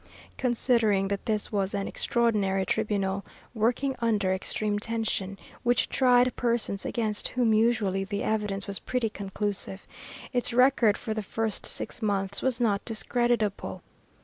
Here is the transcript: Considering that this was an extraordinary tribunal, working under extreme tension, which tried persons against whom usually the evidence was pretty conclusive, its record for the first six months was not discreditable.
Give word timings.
Considering 0.35 1.09
that 1.09 1.27
this 1.27 1.51
was 1.51 1.75
an 1.75 1.87
extraordinary 1.87 2.65
tribunal, 2.65 3.23
working 3.53 3.95
under 3.99 4.33
extreme 4.33 4.79
tension, 4.79 5.37
which 5.61 5.87
tried 5.89 6.35
persons 6.35 6.87
against 6.87 7.27
whom 7.27 7.53
usually 7.53 8.03
the 8.03 8.23
evidence 8.23 8.65
was 8.65 8.79
pretty 8.79 9.09
conclusive, 9.11 9.85
its 10.33 10.53
record 10.53 10.97
for 10.97 11.13
the 11.13 11.21
first 11.21 11.67
six 11.67 12.01
months 12.01 12.41
was 12.41 12.59
not 12.59 12.83
discreditable. 12.83 13.83